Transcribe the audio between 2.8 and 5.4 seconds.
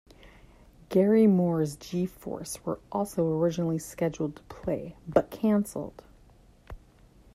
also originally scheduled to play but